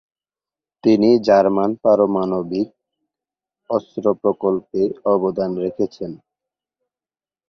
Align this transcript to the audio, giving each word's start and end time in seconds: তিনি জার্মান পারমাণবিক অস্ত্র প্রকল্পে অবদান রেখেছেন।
তিনি 0.83 1.09
জার্মান 1.27 1.71
পারমাণবিক 1.83 2.67
অস্ত্র 3.69 4.05
প্রকল্পে 4.21 4.81
অবদান 5.05 5.51
রেখেছেন। 5.63 6.11